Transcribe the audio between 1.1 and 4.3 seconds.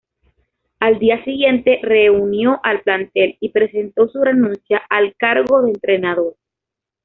siguiente reunió al plantel y presentó su